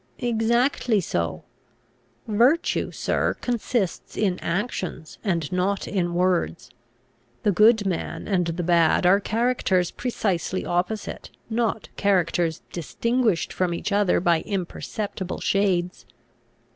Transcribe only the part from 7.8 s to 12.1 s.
man and the bad are characters precisely opposite, not